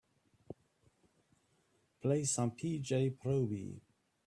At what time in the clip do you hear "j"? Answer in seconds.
2.79-3.11